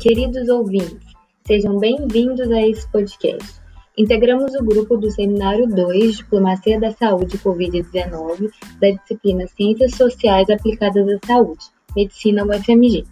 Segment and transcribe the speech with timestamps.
[0.00, 1.12] Queridos ouvintes,
[1.46, 3.60] sejam bem-vindos a esse podcast.
[3.98, 8.50] Integramos o grupo do Seminário 2 Diplomacia da Saúde Covid-19
[8.80, 13.04] da disciplina Ciências Sociais Aplicadas à Saúde, Medicina UFMG.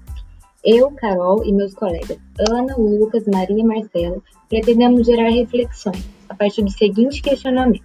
[0.64, 2.16] Eu, Carol e meus colegas
[2.48, 7.84] Ana, Lucas, Maria e Marcelo pretendemos gerar reflexões a partir do seguinte questionamento: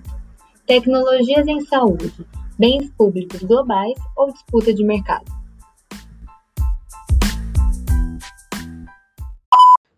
[0.65, 2.09] Tecnologias em saúde,
[2.57, 5.42] bens públicos globais ou disputa de mercado?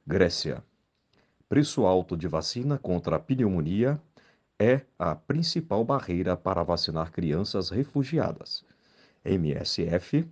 [0.07, 0.63] Grécia.
[1.49, 3.99] Preço alto de vacina contra a pneumonia
[4.59, 8.63] é a principal barreira para vacinar crianças refugiadas.
[9.25, 10.29] MSF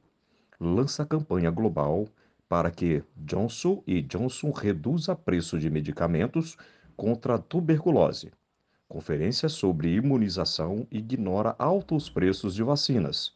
[0.59, 2.08] lança campanha global
[2.48, 6.55] para que Johnson Johnson reduza preço de medicamentos
[6.95, 8.31] contra a tuberculose.
[8.88, 13.34] Conferência sobre imunização ignora altos preços de vacinas.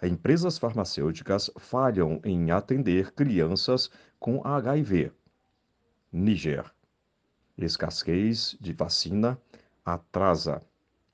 [0.00, 5.10] Empresas farmacêuticas falham em atender crianças com HIV.
[6.12, 6.64] Níger.
[7.56, 9.38] Escassez de vacina
[9.84, 10.60] atrasa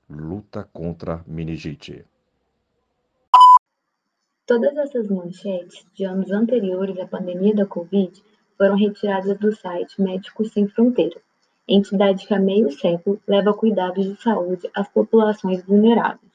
[0.09, 2.03] luta contra meningite.
[4.47, 8.23] Todas essas manchetes de anos anteriores à pandemia da Covid
[8.57, 11.21] foram retiradas do site Médicos Sem Fronteiras,
[11.67, 16.31] entidade que há meio século leva cuidados de saúde às populações vulneráveis.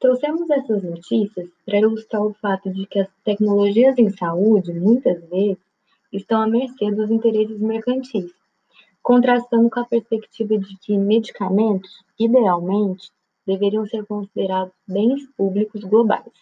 [0.00, 5.65] Trouxemos essas notícias para ilustrar o fato de que as tecnologias em saúde, muitas vezes,
[6.16, 8.32] estão à mercê dos interesses mercantis,
[9.02, 13.10] contrastando com a perspectiva de que medicamentos, idealmente,
[13.46, 16.32] deveriam ser considerados bens públicos globais,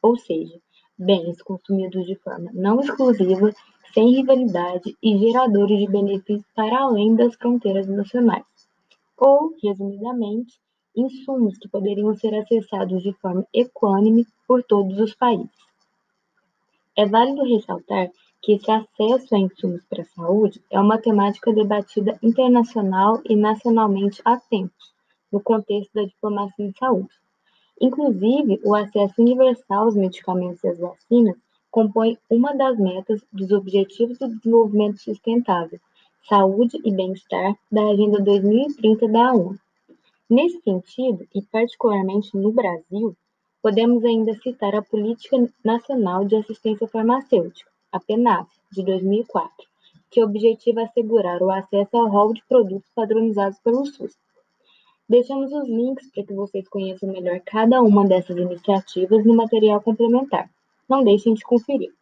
[0.00, 0.58] ou seja,
[0.98, 3.52] bens consumidos de forma não exclusiva,
[3.92, 8.44] sem rivalidade e geradores de benefícios para além das fronteiras nacionais,
[9.18, 10.58] ou, resumidamente,
[10.96, 15.50] insumos que poderiam ser acessados de forma equânime por todos os países.
[16.96, 18.10] É válido ressaltar
[18.42, 24.22] que esse acesso a insumos para a saúde é uma temática debatida internacional e nacionalmente
[24.24, 24.94] há tempos,
[25.30, 27.14] no contexto da diplomacia em saúde.
[27.80, 31.36] Inclusive, o acesso universal aos medicamentos e às vacinas
[31.70, 35.78] compõe uma das metas dos Objetivos do Desenvolvimento Sustentável,
[36.28, 39.58] Saúde e Bem-Estar da Agenda 2030 da ONU.
[40.28, 43.16] Nesse sentido, e particularmente no Brasil,
[43.62, 49.66] podemos ainda citar a Política Nacional de Assistência Farmacêutica, a PENAF, de 2004,
[50.10, 54.16] que objetiva assegurar o acesso ao rol de produtos padronizados pelo SUS.
[55.08, 60.48] Deixamos os links para que vocês conheçam melhor cada uma dessas iniciativas no material complementar.
[60.88, 61.92] Não deixem de conferir.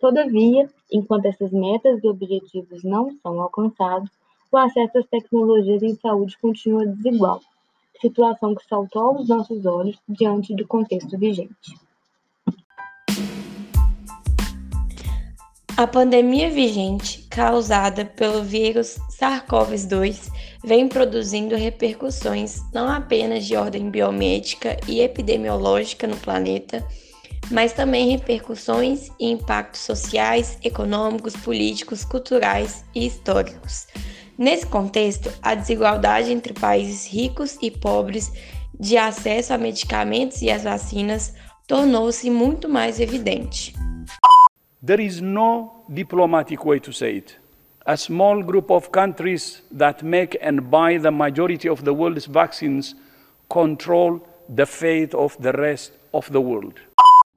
[0.00, 4.10] Todavia, enquanto essas metas e objetivos não são alcançados,
[4.50, 7.40] o acesso às tecnologias em saúde continua desigual,
[8.00, 11.76] situação que saltou aos nossos olhos diante do contexto vigente.
[15.78, 20.28] A pandemia vigente, causada pelo vírus SARS-CoV-2,
[20.64, 26.84] vem produzindo repercussões não apenas de ordem biomédica e epidemiológica no planeta,
[27.48, 33.86] mas também repercussões e impactos sociais, econômicos, políticos, culturais e históricos.
[34.36, 38.32] Nesse contexto, a desigualdade entre países ricos e pobres
[38.80, 41.34] de acesso a medicamentos e às vacinas
[41.68, 43.72] tornou-se muito mais evidente.
[44.80, 47.36] There is no diplomatic way to say it.
[47.84, 52.94] A small group of countries that make and buy the majority of the world's vaccines
[53.50, 56.74] control the fate of the rest of the world.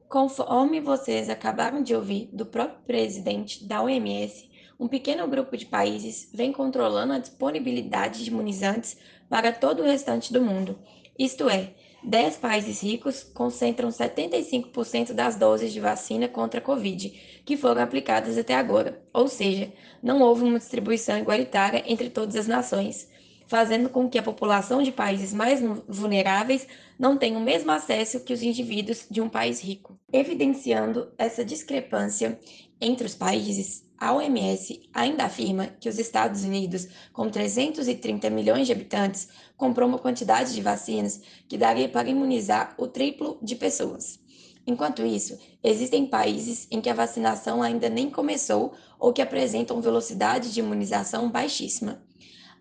[0.08, 4.48] Conforme vocês acabaram de ouvir do próprio presidente da OMS,
[4.80, 10.32] um pequeno grupo de países vem controlando a disponibilidade de imunizantes para todo o restante
[10.32, 10.78] do mundo.
[11.18, 11.74] Isto é,
[12.04, 17.10] 10 países ricos concentram 75% das doses de vacina contra a Covid
[17.46, 22.48] que foram aplicadas até agora, ou seja, não houve uma distribuição igualitária entre todas as
[22.48, 23.08] nações,
[23.46, 26.68] fazendo com que a população de países mais vulneráveis
[26.98, 30.00] não tenha o mesmo acesso que os indivíduos de um país rico.
[30.12, 32.40] Evidenciando essa discrepância
[32.80, 38.74] entre os países, a OMS ainda afirma que os Estados Unidos, com 330 milhões de
[38.74, 44.20] habitantes, comprou uma quantidade de vacinas que daria para imunizar o triplo de pessoas.
[44.66, 50.52] Enquanto isso, existem países em que a vacinação ainda nem começou ou que apresentam velocidade
[50.52, 52.02] de imunização baixíssima.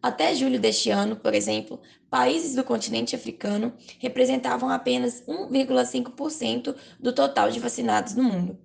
[0.02, 7.50] Até julho deste ano, por exemplo, países do continente africano representavam apenas 1,5% do total
[7.50, 8.58] de vacinados no mundo.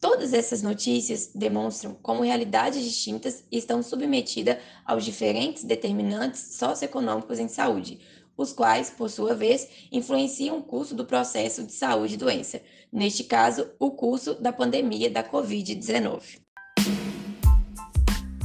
[0.00, 7.98] Todas essas notícias demonstram como realidades distintas estão submetidas aos diferentes determinantes socioeconômicos em saúde,
[8.36, 12.62] os quais, por sua vez, influenciam o curso do processo de saúde e doença,
[12.92, 16.38] neste caso, o curso da pandemia da Covid-19.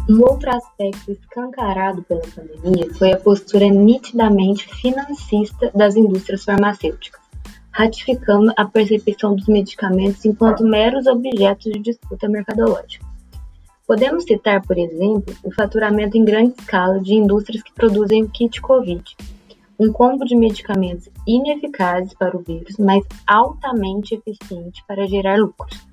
[0.09, 7.22] Um outro aspecto escancarado pela pandemia foi a postura nitidamente financista das indústrias farmacêuticas,
[7.73, 13.05] ratificando a percepção dos medicamentos enquanto meros objetos de disputa mercadológica.
[13.85, 18.61] Podemos citar, por exemplo, o faturamento em grande escala de indústrias que produzem o kit
[18.61, 19.03] Covid,
[19.77, 25.92] um combo de medicamentos ineficazes para o vírus, mas altamente eficiente para gerar lucros.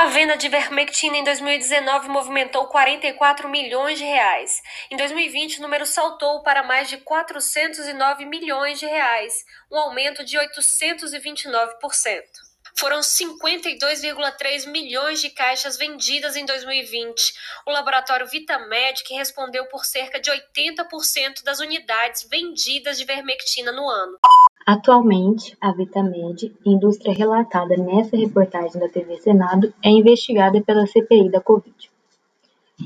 [0.00, 4.62] A venda de vermectina em 2019 movimentou 44 milhões de reais.
[4.90, 10.38] Em 2020, o número saltou para mais de 409 milhões de reais, um aumento de
[10.38, 12.49] 829%.
[12.76, 17.34] Foram 52,3 milhões de caixas vendidas em 2020.
[17.66, 24.18] O laboratório Vitamedic respondeu por cerca de 80% das unidades vendidas de vermectina no ano.
[24.66, 31.40] Atualmente, a Vitamed, indústria relatada nessa reportagem da TV Senado, é investigada pela CPI da
[31.40, 31.90] Covid.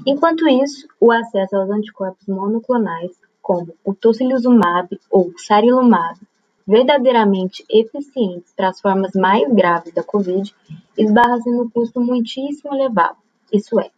[0.07, 6.19] Enquanto isso, o acesso aos anticorpos monoclonais, como o tocilizumab ou sarilumab,
[6.67, 10.55] verdadeiramente eficientes para as formas mais graves da Covid,
[10.97, 13.17] esbarra-se no custo muitíssimo elevado,
[13.53, 13.91] isso é,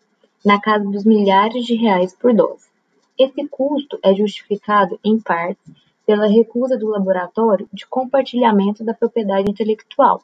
[0.45, 2.67] na casa dos milhares de reais por dose.
[3.19, 5.61] Esse custo é justificado, em parte,
[6.05, 10.23] pela recusa do laboratório de compartilhamento da propriedade intelectual,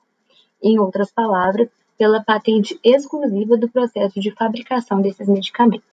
[0.63, 1.69] em outras palavras,
[1.99, 5.92] pela patente exclusiva do processo de fabricação desses medicamentos.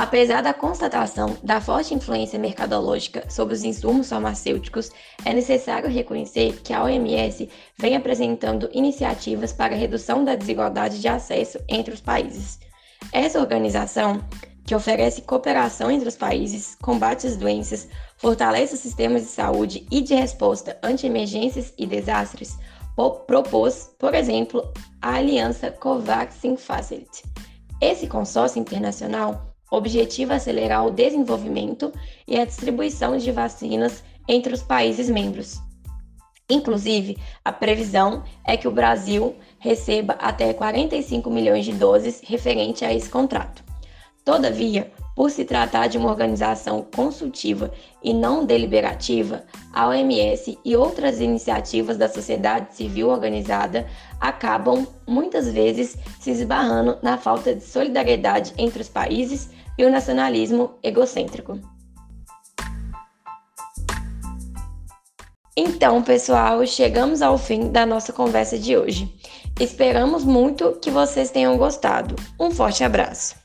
[0.00, 4.90] Apesar da constatação da forte influência mercadológica sobre os insumos farmacêuticos,
[5.26, 11.58] é necessário reconhecer que a OMS vem apresentando iniciativas para redução da desigualdade de acesso
[11.68, 12.58] entre os países.
[13.12, 14.24] Essa organização,
[14.64, 17.86] que oferece cooperação entre os países, combate as doenças,
[18.16, 22.56] fortalece os sistemas de saúde e de resposta ante emergências e desastres,
[23.26, 27.22] propôs, por exemplo, a aliança Covaxin Facility.
[27.82, 31.92] Esse consórcio internacional objetiva acelerar o desenvolvimento
[32.26, 35.60] e a distribuição de vacinas entre os países membros.
[36.48, 42.92] Inclusive, a previsão é que o Brasil receba até 45 milhões de doses referente a
[42.92, 43.62] esse contrato.
[44.24, 44.90] Todavia,
[45.20, 47.70] por se tratar de uma organização consultiva
[48.02, 53.86] e não deliberativa, a OMS e outras iniciativas da sociedade civil organizada
[54.18, 60.70] acabam muitas vezes se esbarrando na falta de solidariedade entre os países e o nacionalismo
[60.82, 61.60] egocêntrico.
[65.54, 69.14] Então, pessoal, chegamos ao fim da nossa conversa de hoje.
[69.60, 72.16] Esperamos muito que vocês tenham gostado.
[72.40, 73.36] Um forte abraço!